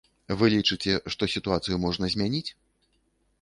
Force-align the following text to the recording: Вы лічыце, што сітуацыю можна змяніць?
Вы 0.37 0.45
лічыце, 0.53 0.95
што 1.15 1.29
сітуацыю 1.35 1.77
можна 1.85 2.11
змяніць? 2.15 2.47